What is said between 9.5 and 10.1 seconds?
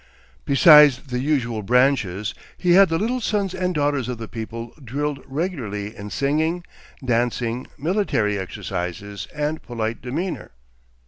polite